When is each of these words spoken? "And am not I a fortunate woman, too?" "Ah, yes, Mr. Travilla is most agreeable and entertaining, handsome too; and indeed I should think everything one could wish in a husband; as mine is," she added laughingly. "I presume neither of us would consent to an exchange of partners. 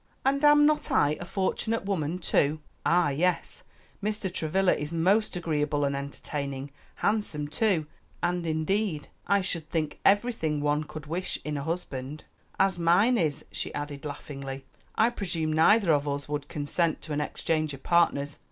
"And 0.25 0.43
am 0.43 0.65
not 0.65 0.89
I 0.89 1.11
a 1.19 1.25
fortunate 1.25 1.85
woman, 1.85 2.17
too?" 2.17 2.59
"Ah, 2.83 3.09
yes, 3.09 3.63
Mr. 4.01 4.33
Travilla 4.33 4.73
is 4.73 4.91
most 4.91 5.35
agreeable 5.35 5.83
and 5.85 5.95
entertaining, 5.95 6.71
handsome 6.95 7.47
too; 7.47 7.85
and 8.23 8.47
indeed 8.47 9.09
I 9.27 9.41
should 9.41 9.69
think 9.69 9.99
everything 10.03 10.59
one 10.59 10.85
could 10.85 11.05
wish 11.05 11.37
in 11.45 11.55
a 11.55 11.61
husband; 11.63 12.23
as 12.59 12.79
mine 12.79 13.15
is," 13.19 13.45
she 13.51 13.71
added 13.75 14.03
laughingly. 14.03 14.65
"I 14.95 15.11
presume 15.11 15.53
neither 15.53 15.93
of 15.93 16.07
us 16.07 16.27
would 16.27 16.47
consent 16.47 17.03
to 17.03 17.13
an 17.13 17.21
exchange 17.21 17.71
of 17.75 17.83
partners. 17.83 18.39